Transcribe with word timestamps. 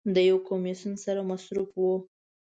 د 0.15 0.17
یو 0.29 0.37
کمیسون 0.47 0.93
سره 1.03 1.21
مصروف 1.29 1.69
و. 1.79 1.83